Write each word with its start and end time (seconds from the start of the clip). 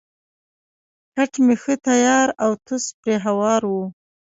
کټ 1.15 1.31
مې 1.45 1.55
ښه 1.61 1.75
تیار 1.85 2.27
او 2.43 2.51
توس 2.65 2.85
پرې 2.99 3.15
هوار 3.25 3.61
وو. 3.71 3.83